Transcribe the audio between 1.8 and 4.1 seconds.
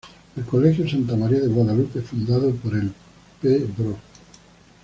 fundado por el Pbro.